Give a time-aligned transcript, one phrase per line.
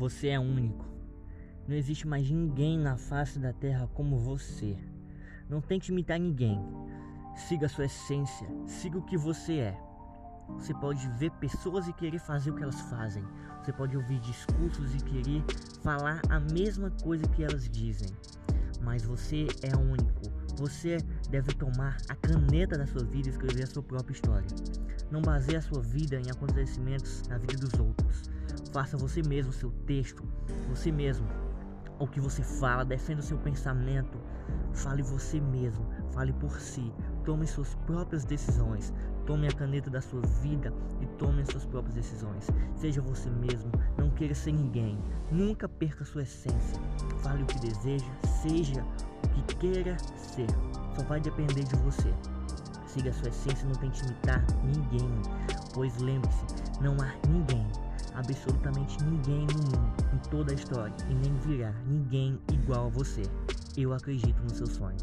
[0.00, 0.86] Você é único.
[1.68, 4.74] Não existe mais ninguém na face da terra como você.
[5.46, 6.58] Não tente imitar ninguém.
[7.36, 9.78] Siga a sua essência, siga o que você é.
[10.56, 13.22] Você pode ver pessoas e querer fazer o que elas fazem.
[13.62, 15.44] Você pode ouvir discursos e querer
[15.82, 18.08] falar a mesma coisa que elas dizem.
[18.80, 20.39] Mas você é único.
[20.60, 20.98] Você
[21.30, 24.46] deve tomar a caneta da sua vida e escrever a sua própria história.
[25.10, 28.24] Não baseie a sua vida em acontecimentos na vida dos outros.
[28.70, 30.22] Faça você mesmo seu texto,
[30.68, 31.26] você mesmo
[31.98, 34.18] o que você fala, defenda o seu pensamento.
[34.74, 36.92] Fale você mesmo, fale por si.
[37.24, 38.92] Tome suas próprias decisões.
[39.24, 42.48] Tome a caneta da sua vida e tome as suas próprias decisões.
[42.76, 44.98] Seja você mesmo, não queira ser ninguém.
[45.30, 46.80] Nunca perca sua essência.
[47.22, 48.06] Fale o que deseja,
[48.42, 48.84] seja
[49.24, 50.48] o que queira ser.
[50.96, 52.12] Só vai depender de você.
[52.86, 55.10] Siga a sua essência, não tente imitar ninguém.
[55.74, 56.44] Pois lembre-se,
[56.80, 57.66] não há ninguém
[58.14, 63.22] absolutamente ninguém no mundo, em toda a história, e nem virá ninguém igual a você.
[63.76, 64.96] Eu acredito no seu sonho.